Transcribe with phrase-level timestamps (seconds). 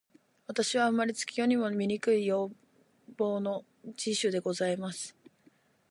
[0.47, 2.49] 私は生れつき、世にも醜い容
[3.19, 3.63] 貌の
[3.95, 5.15] 持主でございます。